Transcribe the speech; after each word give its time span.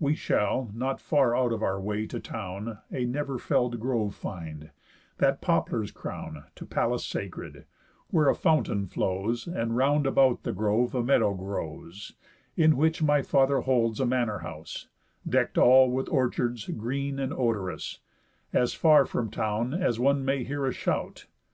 We 0.00 0.14
shall, 0.14 0.70
not 0.72 1.02
far 1.02 1.36
out 1.36 1.52
of 1.52 1.62
our 1.62 1.78
way 1.78 2.06
to 2.06 2.18
town, 2.18 2.78
A 2.90 3.04
never 3.04 3.36
fell'd 3.36 3.78
grove 3.78 4.14
find, 4.14 4.70
that 5.18 5.42
poplars 5.42 5.90
crown, 5.90 6.44
To 6.54 6.64
Pallas 6.64 7.04
sacred, 7.04 7.66
where 8.08 8.30
a 8.30 8.34
fountain 8.34 8.86
flows, 8.86 9.46
And 9.46 9.76
round 9.76 10.06
about 10.06 10.44
the 10.44 10.54
grove 10.54 10.94
a 10.94 11.02
meadow 11.02 11.34
grows, 11.34 12.14
In 12.56 12.78
which 12.78 13.02
my 13.02 13.20
father 13.20 13.60
holds 13.60 14.00
a 14.00 14.06
manor 14.06 14.38
house, 14.38 14.88
Deck'd 15.28 15.58
all 15.58 15.90
with 15.90 16.08
orchards, 16.08 16.64
green, 16.68 17.18
and 17.18 17.34
odorous, 17.34 17.98
As 18.54 18.72
far 18.72 19.04
from 19.04 19.30
town 19.30 19.74
as 19.74 20.00
one 20.00 20.24
may 20.24 20.42
hear 20.42 20.64
a 20.64 20.72
shout. 20.72 21.26